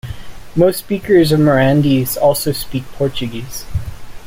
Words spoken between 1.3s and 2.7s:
of Mirandese also